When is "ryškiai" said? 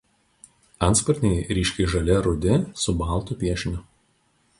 1.57-1.91